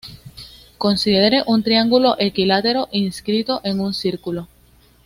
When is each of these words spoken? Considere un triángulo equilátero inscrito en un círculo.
Considere 0.79 1.43
un 1.45 1.61
triángulo 1.61 2.15
equilátero 2.17 2.89
inscrito 2.91 3.61
en 3.63 3.79
un 3.81 3.93
círculo. 3.93 4.47